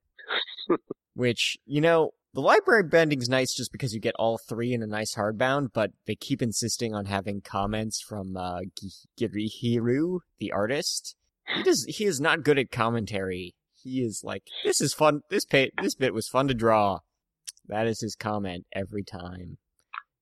[1.14, 4.86] which, you know, the library binding's nice just because you get all three in a
[4.86, 11.14] nice hardbound, but they keep insisting on having comments from uh Gi- Gurihiru, the artist.
[11.54, 13.54] He does he is not good at commentary.
[13.74, 17.00] He is like, this is fun this pa- this bit was fun to draw.
[17.68, 19.58] That is his comment every time.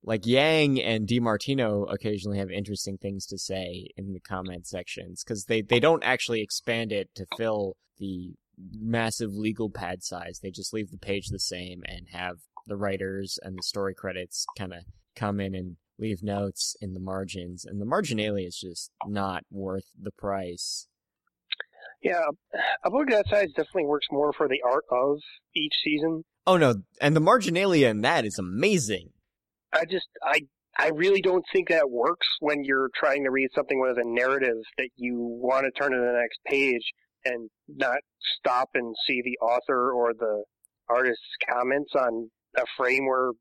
[0.02, 5.44] Like Yang and DiMartino occasionally have interesting things to say in the comment sections because
[5.44, 8.34] they, they don't actually expand it to fill the
[8.78, 10.40] massive legal pad size.
[10.42, 12.36] They just leave the page the same and have
[12.66, 14.80] the writers and the story credits kind of
[15.14, 17.64] come in and leave notes in the margins.
[17.64, 20.86] And the marginalia is just not worth the price.
[22.02, 22.22] Yeah,
[22.82, 25.18] a book that size definitely works more for the art of
[25.54, 26.24] each season.
[26.46, 29.10] Oh no, and the marginalia in that is amazing.
[29.72, 30.40] I just I
[30.78, 34.56] I really don't think that works when you're trying to read something with a narrative
[34.78, 36.82] that you want to turn to the next page
[37.24, 37.98] and not
[38.38, 40.44] stop and see the author or the
[40.88, 43.32] artist's comments on a frame where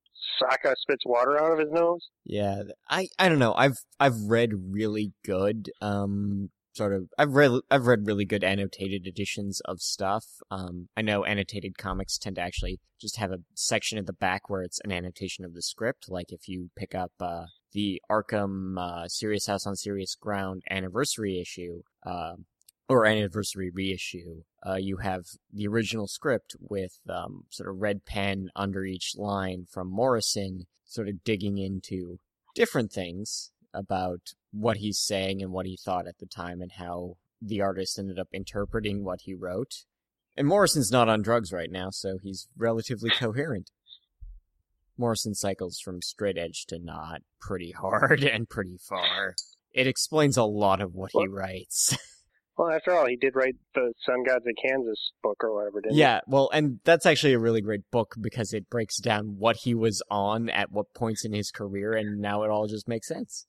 [0.41, 2.01] Sokka spits water out of his nose.
[2.25, 3.53] Yeah, I I don't know.
[3.53, 9.07] I've I've read really good um sort of I've read I've read really good annotated
[9.07, 10.25] editions of stuff.
[10.51, 14.49] Um I know annotated comics tend to actually just have a section at the back
[14.49, 18.77] where it's an annotation of the script like if you pick up uh the Arkham
[18.77, 22.45] uh Serious House on Serious Ground anniversary issue um
[22.89, 25.21] or anniversary reissue, uh, you have
[25.53, 31.07] the original script with um, sort of red pen under each line from Morrison, sort
[31.07, 32.17] of digging into
[32.55, 37.15] different things about what he's saying and what he thought at the time and how
[37.41, 39.85] the artist ended up interpreting what he wrote.
[40.35, 43.71] And Morrison's not on drugs right now, so he's relatively coherent.
[44.97, 49.35] Morrison cycles from straight edge to not pretty hard and pretty far.
[49.71, 51.97] It explains a lot of what he writes.
[52.59, 55.93] Well, after all, he did write the Sun Gods of Kansas book or whatever, didn't
[55.93, 56.01] he?
[56.01, 59.73] Yeah, well, and that's actually a really great book because it breaks down what he
[59.73, 63.47] was on at what points in his career, and now it all just makes sense.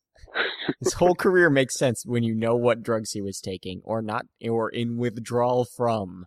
[0.83, 4.27] His whole career makes sense when you know what drugs he was taking, or not,
[4.49, 6.27] or in withdrawal from.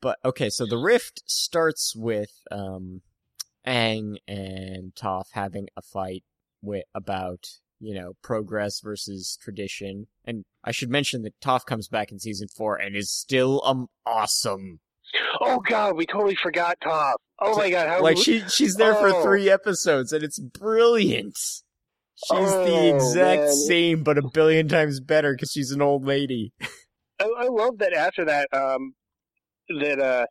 [0.00, 3.02] but okay, so the rift starts with um,
[3.66, 6.24] Aang and Toph having a fight
[6.62, 7.46] with about
[7.80, 12.48] you know progress versus tradition, and I should mention that Toph comes back in season
[12.48, 14.80] four and is still um awesome.
[15.40, 17.14] Oh God, we totally forgot Toph.
[17.38, 19.22] Oh my God, how Like she she's there for Oh.
[19.22, 21.38] three episodes and it's brilliant.
[22.26, 23.54] She's the Oh, exact man.
[23.54, 26.52] same, but a billion times better because she's an old lady.
[27.20, 28.94] I, I love that after that, um,
[29.80, 30.26] that uh,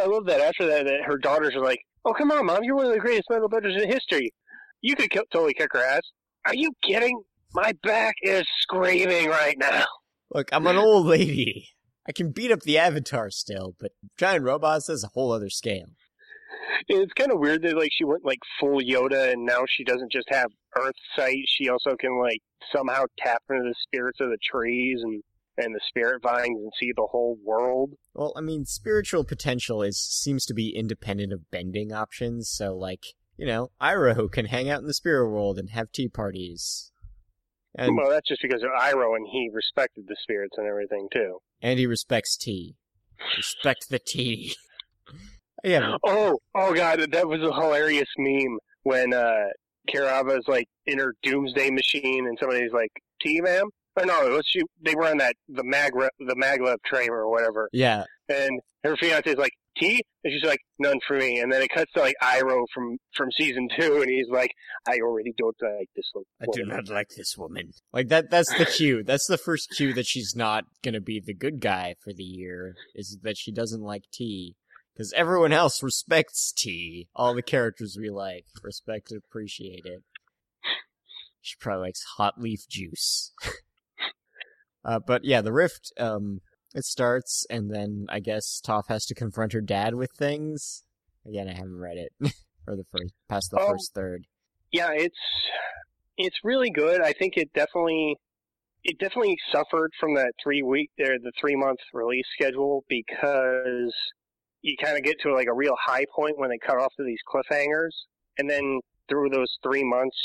[0.00, 2.76] I love that after that, that her daughters are like, "Oh, come on, mom, you're
[2.76, 4.32] one of the greatest metal benders in history.
[4.82, 6.02] You could kill, totally kick her ass."
[6.46, 7.22] Are you kidding?
[7.54, 9.84] My back is screaming right now.
[10.32, 11.68] Look, I'm an old lady.
[12.06, 15.86] I can beat up the Avatar still, but giant robots is a whole other scale.
[16.88, 20.12] It's kind of weird that like she went like full Yoda, and now she doesn't
[20.12, 21.44] just have Earth sight.
[21.46, 22.40] She also can like
[22.74, 25.22] somehow tap into the spirits of the trees and
[25.56, 27.92] and the spirit vines and see the whole world.
[28.12, 32.48] Well, I mean, spiritual potential is seems to be independent of bending options.
[32.50, 33.04] So, like,
[33.36, 36.90] you know, Iroh can hang out in the spirit world and have tea parties,
[37.76, 41.38] and well, that's just because of Iroh, and he respected the spirits and everything too.
[41.62, 42.74] and he respects tea.
[43.36, 44.54] Respect the tea.
[45.64, 49.46] yeah, Oh, oh god, that was a hilarious meme when uh
[49.88, 53.68] Kuvira's like in her doomsday machine and somebody's like, Tea ma'am?
[53.96, 57.30] or no, it was she, they were on that the Magra the maglev train or
[57.30, 61.52] whatever, Yeah, and her fiance is like tea, and she's like none for me, and
[61.52, 64.50] then it cuts to like Iroh from from season two, and he's like,
[64.88, 66.24] I already don't like this one.
[66.40, 67.70] I do not like this woman.
[67.92, 69.02] Like that that's the cue.
[69.06, 72.74] That's the first cue that she's not gonna be the good guy for the year,
[72.94, 74.56] is that she doesn't like tea.
[74.94, 77.08] Because everyone else respects tea.
[77.16, 80.02] All the characters we like respect and appreciate it.
[81.40, 83.32] She probably likes hot leaf juice.
[84.84, 86.40] uh, but yeah, the rift, um,
[86.74, 90.84] it starts, and then I guess Toph has to confront her dad with things.
[91.26, 92.12] Again, I haven't read it.
[92.66, 93.68] or the first, past the Oh.
[93.70, 94.24] first third.
[94.72, 95.18] yeah, it's
[96.16, 97.00] it's really good.
[97.02, 98.16] I think it definitely
[98.84, 103.92] it definitely suffered from that three week or the three month release schedule because
[104.64, 107.04] you kind of get to like a real high point when they cut off to
[107.04, 107.90] these cliffhangers,
[108.38, 110.16] and then through those three months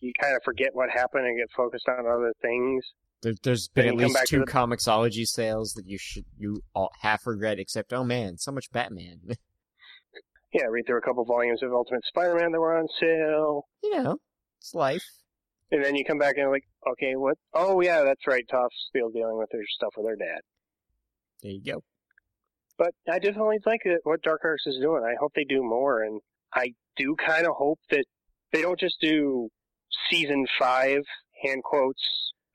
[0.00, 2.84] you kind of forget what happened and get focused on other things.
[3.22, 7.24] There, there's been at least two the- Comixology sales that you should you all half
[7.26, 9.20] regret, except oh man, so much Batman.
[10.52, 14.18] Yeah, read through a couple volumes of Ultimate Spider-Man that were on sale, you know,
[14.60, 15.02] it's life.
[15.72, 17.36] and then you come back and like, okay, what?
[17.54, 18.44] Oh yeah, that's right.
[18.48, 20.42] Toph's still dealing with their stuff with her dad.
[21.42, 21.82] There you go.
[22.78, 25.04] But I definitely like it, what Dark Horse is doing.
[25.04, 26.20] I hope they do more, and
[26.54, 28.04] I do kind of hope that
[28.52, 29.48] they don't just do
[30.10, 31.02] season five
[31.42, 32.02] hand quotes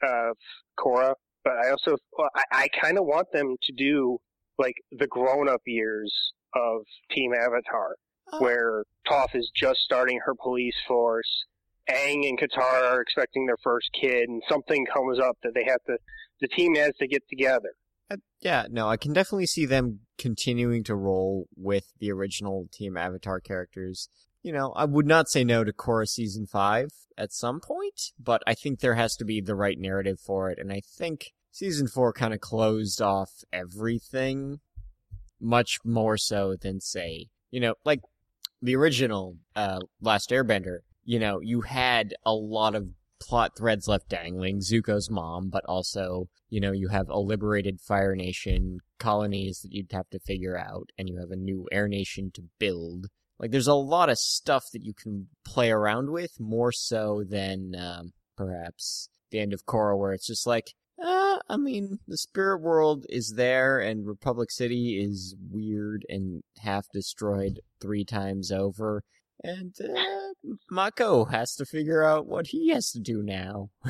[0.03, 0.35] of
[0.77, 1.97] Korra, but I also
[2.35, 4.17] I, I kind of want them to do
[4.57, 6.13] like the grown up years
[6.53, 7.95] of Team Avatar,
[8.31, 8.41] Oh.
[8.41, 11.45] where Toph is just starting her police force.
[11.89, 15.81] Aang and Katara are expecting their first kid, and something comes up that they have
[15.87, 15.97] to.
[16.39, 17.71] The team has to get together.
[18.09, 22.97] Uh, yeah, no, I can definitely see them continuing to roll with the original Team
[22.97, 24.09] Avatar characters.
[24.41, 28.41] You know, I would not say no to Korra season five at some point, but
[28.47, 31.87] I think there has to be the right narrative for it, and I think season
[31.87, 34.59] four kind of closed off everything
[35.41, 37.99] much more so than say, you know, like
[38.61, 42.87] the original uh Last Airbender, you know, you had a lot of
[43.19, 48.15] plot threads left dangling, Zuko's mom, but also, you know, you have a liberated Fire
[48.15, 52.31] Nation colonies that you'd have to figure out, and you have a new Air Nation
[52.33, 53.07] to build.
[53.39, 57.75] Like, there's a lot of stuff that you can play around with, more so than,
[57.75, 62.61] um, perhaps the end of Korra, where it's just like, uh, I mean, the spirit
[62.61, 69.03] world is there, and Republic City is weird and half destroyed three times over,
[69.43, 73.69] and uh, Mako has to figure out what he has to do now.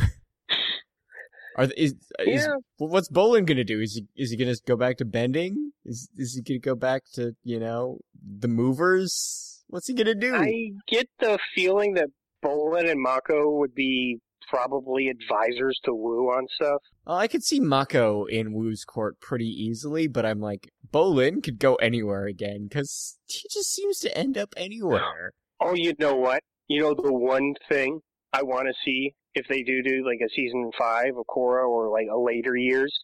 [1.56, 2.56] Are th- is, is Yeah.
[2.78, 3.82] what's Bolin gonna do?
[3.82, 5.72] Is he is he gonna go back to bending?
[5.84, 9.64] Is is he gonna go back to you know the movers?
[9.68, 10.36] What's he gonna do?
[10.36, 12.10] I get the feeling that
[12.44, 16.82] Bolin and Mako would be probably advisors to Wu on stuff.
[17.06, 21.60] Well, I could see Mako in Wu's court pretty easily, but I'm like Bolin could
[21.60, 25.34] go anywhere again because he just seems to end up anywhere.
[25.62, 26.42] Oh, you know what?
[26.70, 28.00] You know the one thing
[28.32, 31.90] I want to see if they do do like a season five of Korra or
[31.90, 32.98] like a later years.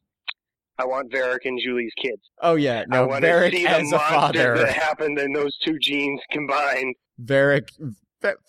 [0.77, 2.21] I want Varrick and Zhu Li's kids.
[2.41, 4.57] Oh yeah, no, I want to see the as a monster father.
[4.59, 6.95] that happened in those two genes combined.
[7.17, 7.67] Varrick,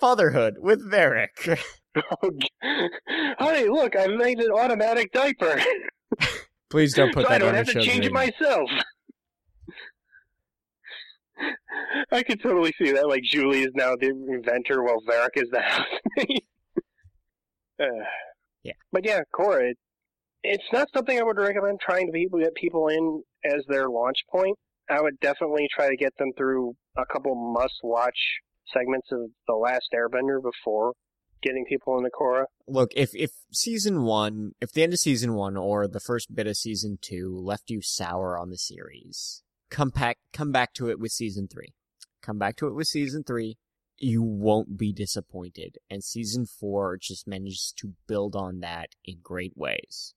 [0.00, 1.36] fatherhood with Varrick.
[3.38, 5.60] Honey, look, I made an automatic diaper,
[6.70, 8.68] Please don't put so I don't have to change it myself.
[12.10, 13.08] I could totally see that.
[13.08, 16.42] Like Zhu Li is now the inventor, while Varrick is the housemaid.
[17.80, 18.04] uh,
[18.62, 18.72] Yeah.
[18.90, 19.70] but yeah, Korra.
[19.70, 19.78] It,
[20.42, 24.18] it's not something I would recommend trying to people get people in as their launch
[24.30, 24.56] point.
[24.88, 28.16] I would definitely try to get them through a couple must-watch
[28.72, 30.92] segments of The Last Airbender before
[31.42, 32.46] getting people into Korra.
[32.66, 36.46] Look, if if season one, if the end of season one or the first bit
[36.46, 40.98] of season two left you sour on the series, come back, come back to it
[40.98, 41.74] with season three.
[42.22, 43.58] Come back to it with season three.
[43.98, 49.56] You won't be disappointed, and season four just manages to build on that in great
[49.56, 50.14] ways.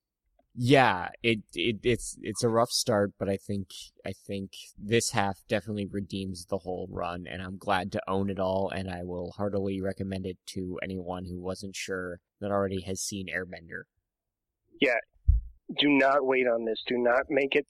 [0.55, 3.67] Yeah, it, it it's it's a rough start, but I think
[4.05, 8.39] I think this half definitely redeems the whole run, and I'm glad to own it
[8.39, 12.99] all, and I will heartily recommend it to anyone who wasn't sure that already has
[12.99, 13.83] seen Airbender.
[14.81, 14.97] Yeah,
[15.77, 16.81] do not wait on this.
[16.87, 17.67] Do not make it.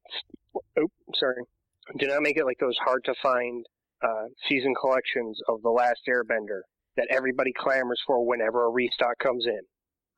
[0.56, 1.44] Oh, sorry.
[1.98, 3.66] Do not make it like those hard to find
[4.02, 6.62] uh, season collections of The Last Airbender
[6.98, 9.60] that everybody clamors for whenever a restock comes in.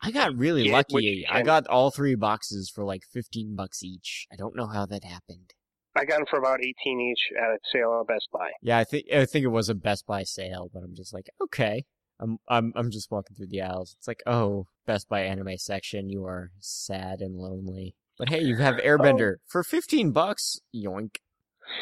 [0.02, 1.28] I got really what lucky.
[1.30, 4.28] I got all three boxes for like 15 bucks each.
[4.32, 5.54] I don't know how that happened.
[5.96, 8.50] I got them for about 18 each at a sale at Best Buy.
[8.62, 11.30] Yeah, I think I think it was a Best Buy sale, but I'm just like,
[11.44, 11.86] okay.
[12.20, 13.96] I'm I'm I'm just walking through the aisles.
[13.98, 17.96] It's like, oh, Best Buy anime section, you are sad and lonely.
[18.18, 18.86] But hey, you have oh.
[18.86, 19.42] Airbender oh.
[19.48, 20.60] for fifteen bucks.
[20.74, 21.18] Yoink.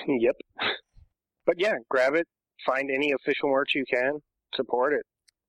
[0.07, 0.35] Yep.
[1.45, 2.27] But yeah, grab it.
[2.63, 4.19] Find any official merch you can.
[4.53, 5.03] Support it.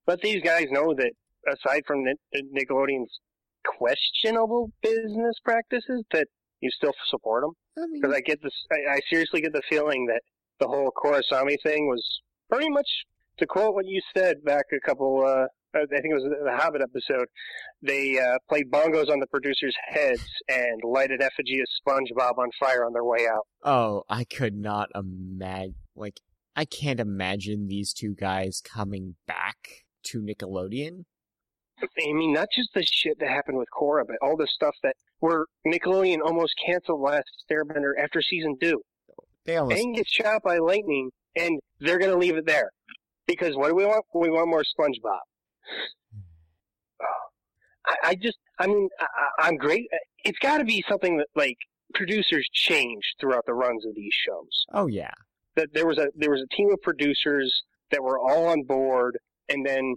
[0.07, 1.13] Let these guys know that
[1.49, 3.21] aside from Nickelodeon's
[3.65, 6.29] questionable business practices, that
[6.61, 7.53] you still support them.
[7.77, 10.21] Because I, mean, I, get this, I, I, seriously get the feeling that
[10.59, 12.05] the whole Korrasami thing was
[12.51, 12.89] pretty much,
[13.39, 16.83] to quote what you said back a couple, uh, I think it was the Hobbit
[16.83, 17.27] episode.
[17.81, 22.85] They uh, played bongos on the producers' heads and lighted effigy of SpongeBob on fire
[22.85, 23.47] on their way out.
[23.63, 25.77] Oh, I could not imagine.
[25.95, 26.21] Like,
[26.57, 31.05] I can't imagine these two guys coming back to Nickelodeon.
[31.83, 34.97] I mean, not just the shit that happened with Korra, but all the stuff that
[35.21, 38.81] where Nickelodeon almost canceled Last Airbender after season two.
[39.47, 42.71] They almost Aang gets shot by lightning, and they're gonna leave it there
[43.27, 44.05] because what do we want?
[44.15, 45.19] We want more SpongeBob.
[47.87, 49.87] I, I just, I mean, I, I'm great.
[50.25, 51.57] It's got to be something that like
[51.95, 54.65] producers change throughout the runs of these shows.
[54.73, 55.13] Oh yeah,
[55.57, 59.19] that there was a there was a team of producers that were all on board,
[59.49, 59.97] and then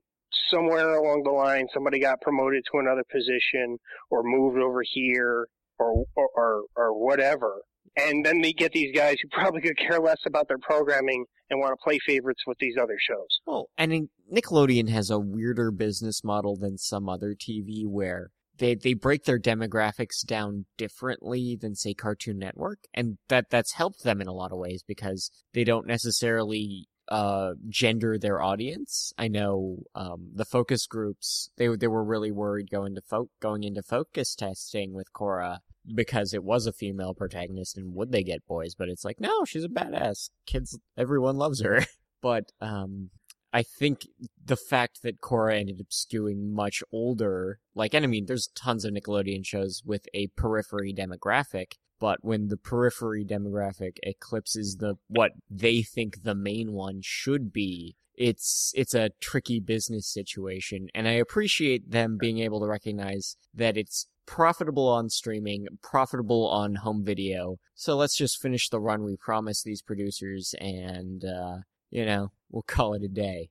[0.50, 3.78] somewhere along the line somebody got promoted to another position
[4.10, 5.48] or moved over here
[5.80, 7.62] or or or, whatever
[7.98, 11.60] and then they get these guys who probably could care less about their programming and
[11.60, 13.40] want to play favorites with these other shows.
[13.46, 18.94] Well, and Nickelodeon has a weirder business model than some other TV where they they
[18.94, 24.28] break their demographics down differently than say Cartoon Network, and that that's helped them in
[24.28, 29.14] a lot of ways because they don't necessarily uh, gender their audience.
[29.18, 33.64] I know um, the focus groups they they were really worried going to fo- going
[33.64, 35.60] into focus testing with Korra
[35.94, 38.76] because it was a female protagonist and would they get boys?
[38.76, 40.30] But it's like no, she's a badass.
[40.46, 41.86] Kids, everyone loves her.
[42.22, 43.10] but um,
[43.54, 44.08] I think
[44.44, 48.84] the fact that Korra ended up skewing much older, like, and I mean, there's tons
[48.84, 51.74] of Nickelodeon shows with a periphery demographic,
[52.04, 57.96] but when the periphery demographic eclipses the what they think the main one should be
[58.14, 60.90] it's it's a tricky business situation.
[60.94, 66.76] And i appreciate them being able to recognize that it's profitable on streaming profitable on
[66.76, 67.56] home video.
[67.74, 72.64] So let's just finish the run we promised these producers and uh you know we'll
[72.64, 73.48] call it a day.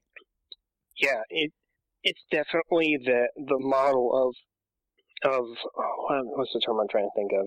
[1.01, 1.53] Yeah it
[2.03, 4.35] it's definitely the the model of
[5.25, 5.47] of
[5.79, 7.47] oh, what's the term i'm trying to think of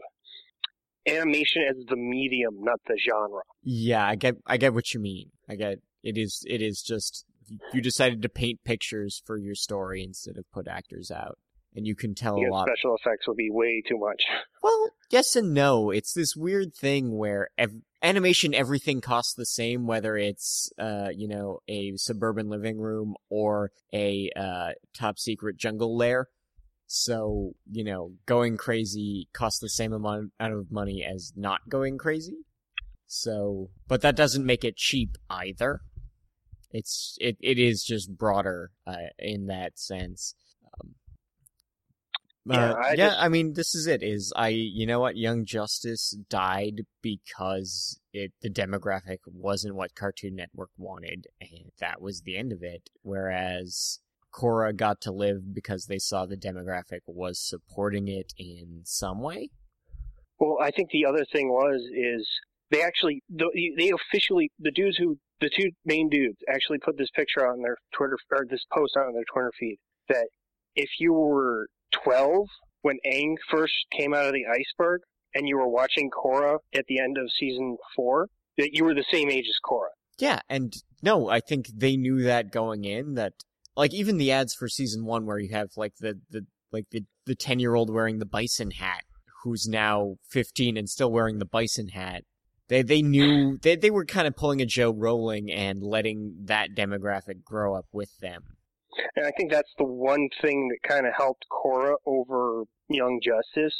[1.08, 3.41] animation as the medium, not the genre.
[3.64, 5.32] Yeah, I get I get what you mean.
[5.49, 7.26] I get it is it is just
[7.74, 11.38] you decided to paint pictures for your story instead of put actors out.
[11.76, 12.68] And you can tell yeah, a lot.
[12.70, 14.24] Special effects would be way too much.
[14.64, 15.91] Well, yes and no.
[15.91, 21.28] It's this weird thing where ev- animation, everything costs the same, whether it's, uh, you
[21.28, 26.30] know, a suburban living room or a uh, top secret jungle lair.
[26.88, 32.46] So, you know, going crazy costs the same amount of money as not going crazy.
[33.08, 35.82] So, but that doesn't make it cheap either.
[36.72, 40.36] It's it it is just broader uh, in that sense.
[40.80, 40.96] Um,
[42.46, 43.20] yeah, uh, I, yeah just...
[43.22, 44.04] I mean, this is it.
[44.04, 45.18] Is I, you know what?
[45.18, 52.22] Young Justice died because it the demographic wasn't what Cartoon Network wanted, and that was
[52.22, 52.90] the end of it.
[53.04, 54.00] Whereas
[54.36, 59.50] Korra got to live because they saw the demographic was supporting it in some way?
[60.40, 62.28] Well, I think the other thing was is
[62.72, 67.48] they actually they officially the dudes who the two main dudes actually put this picture
[67.48, 69.78] on their Twitter or this post on their Twitter feed
[70.10, 70.28] that
[70.76, 72.48] if you were 12
[72.82, 75.02] when Aang first came out of the iceberg
[75.34, 78.28] and you were watching Korra at the end of season 4
[78.58, 79.90] that you were the same age as Korra.
[80.18, 83.34] Yeah, and no, I think they knew that going in that
[83.76, 87.04] like even the ads for season one where you have like the the like the
[87.26, 89.04] the ten year old wearing the bison hat
[89.44, 92.24] who's now fifteen and still wearing the bison hat.
[92.68, 96.70] They they knew they they were kind of pulling a Jo Rowling and letting that
[96.76, 98.44] demographic grow up with them.
[99.16, 103.76] And I think that's the one thing that kind of helped Korra over Young Justice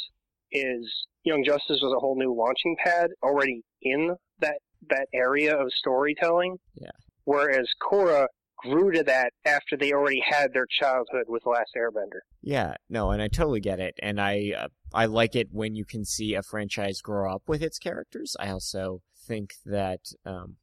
[0.52, 5.68] is Young Justice was a whole new launching pad already in that that area of
[5.72, 6.58] storytelling.
[6.74, 6.90] Yeah.
[7.24, 8.26] Whereas Korra
[8.56, 12.20] grew to that after they already had their childhood with Last Airbender.
[12.42, 15.84] Yeah, no, and I totally get it, and I uh, I like it when you
[15.84, 18.36] can see a franchise grow up with its characters.
[18.38, 20.56] I also think that, um,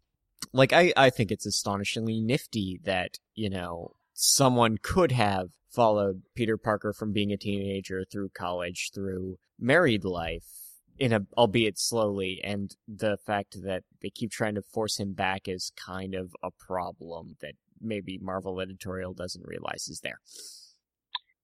[0.51, 6.57] like, I I think it's astonishingly nifty that you know someone could have followed Peter
[6.57, 10.62] Parker from being a teenager through college through married life
[10.99, 15.47] in a albeit slowly and the fact that they keep trying to force him back
[15.47, 20.19] is kind of a problem that maybe Marvel editorial doesn't realize is there.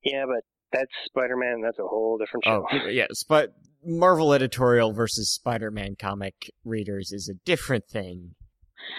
[0.04, 1.62] Yeah, but that's Spider-Man.
[1.62, 2.86] That's a whole different oh, show.
[2.86, 8.36] Oh, yes, but Marvel editorial versus Spider-Man comic readers is a different thing.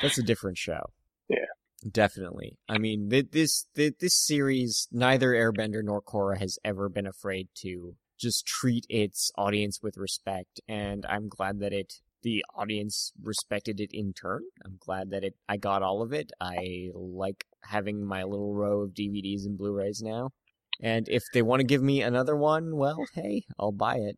[0.02, 0.90] That's a different show.
[1.28, 1.38] Yeah.
[1.90, 2.58] Definitely.
[2.68, 7.94] I mean, th- this this series, neither Airbender nor Korra has ever been afraid to
[8.20, 13.90] just treat its audience with respect, and I'm glad that it the audience respected it
[13.92, 14.42] in turn.
[14.64, 16.30] I'm glad that it I got all of it.
[16.40, 20.30] I like having my little row of DVDs and Blu-rays now.
[20.82, 24.16] And if they want to give me another one, well, hey, I'll buy it.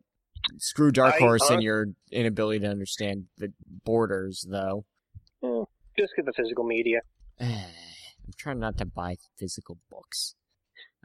[0.57, 3.51] Screw Dark I, Horse uh, and your inability to understand the
[3.85, 4.85] borders, though.
[5.43, 5.63] Eh,
[5.97, 6.99] just get the physical media.
[7.39, 10.35] I'm trying not to buy physical books.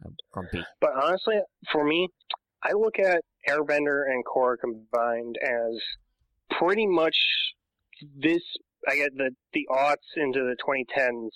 [0.05, 0.65] I'm grumpy.
[0.81, 1.41] But honestly,
[1.73, 2.09] for me,
[2.63, 5.81] I look at Airbender and Korra combined as
[6.59, 7.17] pretty much
[8.17, 8.43] this.
[8.89, 11.31] I get the the aughts into the 2010s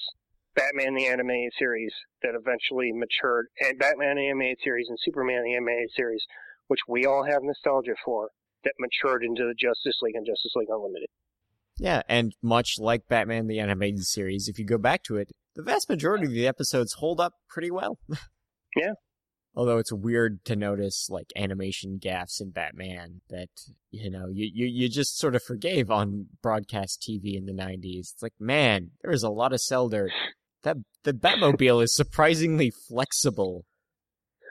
[0.55, 1.93] Batman the animated series
[2.23, 6.23] that eventually matured, and Batman the animated series and Superman the animated series,
[6.69, 8.29] which we all have nostalgia for,
[8.65, 11.09] that matured into the Justice League and Justice League Unlimited.
[11.79, 15.63] Yeah, and much like Batman the Animated Series, if you go back to it, the
[15.63, 17.99] vast majority of the episodes hold up pretty well.
[18.75, 18.93] Yeah.
[19.55, 23.51] Although it's weird to notice like animation gaffes in Batman that
[23.91, 28.13] you know you, you you just sort of forgave on broadcast TV in the '90s.
[28.13, 30.11] It's like, man, there is a lot of cell dirt.
[30.63, 33.67] That the Batmobile is surprisingly flexible.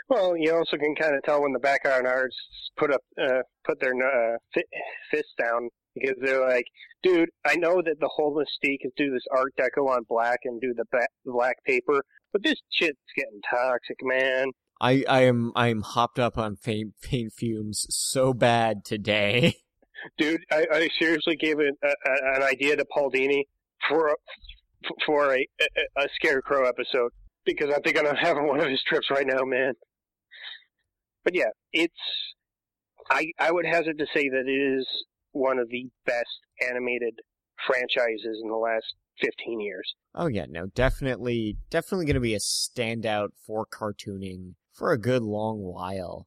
[0.07, 3.79] Well, you also can kind of tell when the background artists put up uh, put
[3.79, 4.63] their uh, fi-
[5.09, 6.65] fists down because they're like,
[7.01, 10.59] dude, I know that the whole mystique is do this Art Deco on black and
[10.61, 14.47] do the ba- black paper, but this shit's getting toxic, man.
[14.81, 19.57] I I am I am hopped up on paint, paint fumes so bad today.
[20.17, 23.43] Dude, I, I seriously gave it a, a, an idea to Paul Dini
[23.87, 24.15] for a,
[25.05, 27.11] for a, a, a Scarecrow episode
[27.45, 29.73] because I think I'm having one of his trips right now, man.
[31.23, 31.93] But yeah, it's
[33.11, 34.87] I I would hazard to say that it is
[35.33, 36.25] one of the best
[36.67, 37.19] animated
[37.67, 39.93] franchises in the last 15 years.
[40.15, 45.21] Oh yeah, no, definitely, definitely going to be a standout for cartooning for a good
[45.21, 46.25] long while.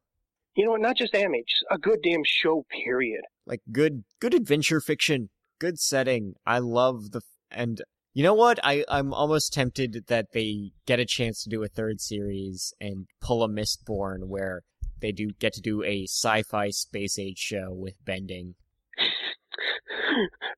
[0.54, 0.80] You know what?
[0.80, 2.64] Not just anime, just a good damn show.
[2.70, 3.22] Period.
[3.44, 6.34] Like good, good adventure fiction, good setting.
[6.46, 7.82] I love the and
[8.12, 8.60] you know what?
[8.62, 13.06] I I'm almost tempted that they get a chance to do a third series and
[13.20, 14.62] pull a Mistborn where
[15.00, 18.54] they do get to do a sci-fi space age show with bending.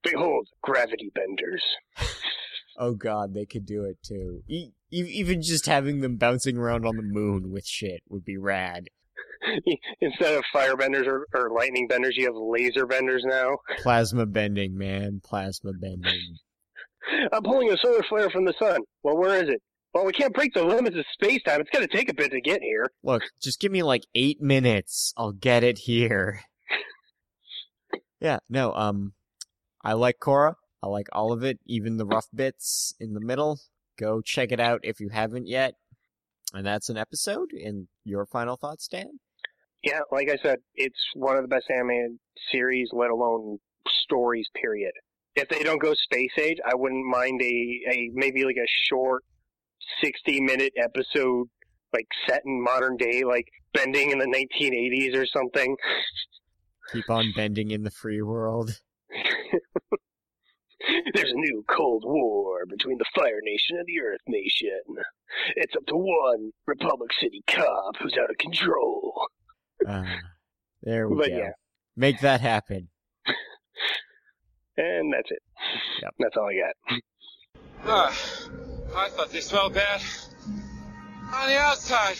[0.02, 1.64] Behold, gravity benders.
[2.78, 4.42] Oh god, they could do it too.
[4.48, 8.86] E- even just having them bouncing around on the moon with shit would be rad.
[10.00, 13.58] Instead of fire benders or, or lightning benders, you have laser benders now.
[13.78, 15.20] Plasma bending, man.
[15.24, 16.36] Plasma bending.
[17.32, 18.80] I'm pulling a solar flare from the sun.
[19.02, 19.62] Well, where is it?
[19.94, 21.60] Well, we can't break the limits of space time.
[21.60, 22.90] It's going to take a bit to get here.
[23.02, 25.14] Look, just give me like eight minutes.
[25.16, 26.40] I'll get it here.
[28.20, 29.14] yeah, no, um,
[29.82, 30.54] I like Korra.
[30.86, 33.58] I like all of it, even the rough bits in the middle.
[33.98, 35.74] Go check it out if you haven't yet.
[36.54, 37.50] And that's an episode.
[37.52, 39.18] And your final thoughts, Dan?
[39.82, 42.18] Yeah, like I said, it's one of the best animated
[42.52, 43.58] series, let alone
[44.04, 44.92] stories, period.
[45.34, 49.24] If they don't go space age, I wouldn't mind a, a maybe like a short
[50.04, 51.48] 60 minute episode,
[51.92, 55.76] like set in modern day, like bending in the 1980s or something.
[56.92, 58.80] Keep on bending in the free world.
[61.14, 64.80] There's a new Cold War between the Fire Nation and the Earth Nation.
[65.56, 69.26] It's up to one Republic City cop who's out of control.
[69.86, 70.04] Uh,
[70.82, 71.36] there we But go.
[71.36, 71.50] yeah.
[71.96, 72.88] Make that happen.
[74.76, 75.42] And that's it.
[76.02, 76.14] Yep.
[76.18, 77.00] That's all I got.
[77.86, 78.08] Ah,
[78.96, 80.02] I thought they smelled bad.
[81.32, 82.16] On the outside.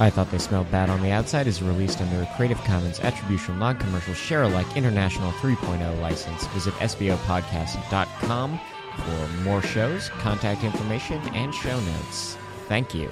[0.00, 3.58] I Thought They Smelled Bad on the Outside is released under a Creative Commons Attribution
[3.58, 6.46] Non-Commercial Share-alike International 3.0 license.
[6.48, 8.60] Visit sbopodcast.com
[8.96, 12.36] for more shows, contact information, and show notes.
[12.68, 13.10] Thank you.